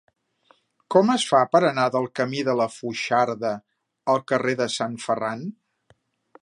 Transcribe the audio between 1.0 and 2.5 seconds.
es fa per anar del camí